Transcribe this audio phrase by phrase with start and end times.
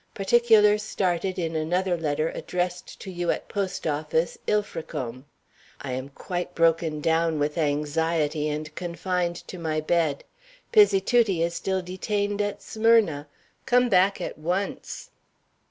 [0.15, 5.25] Particulars stated in another letter addressed to you at Post office, Ilfracombe.
[5.79, 10.23] I am quite broken down with anxiety, and confined to my bed.
[10.73, 13.27] Pizzituti is still detained at Smyrna.
[13.67, 15.11] Come back at once."